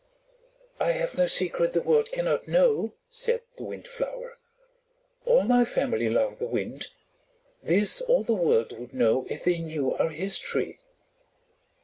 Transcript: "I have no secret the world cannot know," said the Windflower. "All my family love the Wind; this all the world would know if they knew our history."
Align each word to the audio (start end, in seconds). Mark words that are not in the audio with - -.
"I 0.79 0.93
have 0.93 1.15
no 1.15 1.27
secret 1.27 1.73
the 1.73 1.81
world 1.83 2.11
cannot 2.11 2.47
know," 2.47 2.95
said 3.07 3.43
the 3.57 3.63
Windflower. 3.65 4.35
"All 5.25 5.43
my 5.43 5.63
family 5.63 6.09
love 6.09 6.39
the 6.39 6.47
Wind; 6.47 6.87
this 7.61 8.01
all 8.01 8.23
the 8.23 8.33
world 8.33 8.75
would 8.79 8.95
know 8.95 9.27
if 9.29 9.43
they 9.43 9.59
knew 9.59 9.93
our 9.93 10.09
history." 10.09 10.79